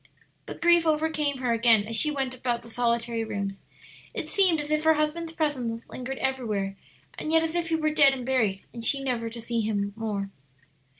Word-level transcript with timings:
But 0.47 0.63
grief 0.63 0.87
overcame 0.87 1.37
her 1.41 1.53
again 1.53 1.85
as 1.85 1.95
she 1.95 2.09
went 2.09 2.33
about 2.33 2.63
the 2.63 2.69
solitary 2.69 3.23
rooms; 3.23 3.61
it 4.15 4.29
seemed 4.29 4.59
as 4.59 4.71
if 4.71 4.83
her 4.83 4.95
husband's 4.95 5.33
presence 5.33 5.83
lingered 5.91 6.17
everywhere, 6.17 6.75
and 7.19 7.31
yet 7.31 7.43
as 7.43 7.53
if 7.53 7.69
he 7.69 7.75
were 7.75 7.91
dead 7.93 8.11
and 8.11 8.25
buried, 8.25 8.63
and 8.73 8.83
she 8.83 9.03
never 9.03 9.29
to 9.29 9.39
see 9.39 9.61
him 9.61 9.93
more. 9.95 10.31